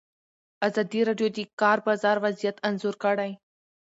ازادي 0.67 0.99
راډیو 1.09 1.29
د 1.31 1.35
د 1.37 1.39
کار 1.61 1.77
بازار 1.87 2.17
وضعیت 2.25 2.57
انځور 2.67 2.95
کړی. 3.03 3.31